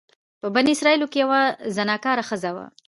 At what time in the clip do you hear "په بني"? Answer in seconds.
0.41-0.71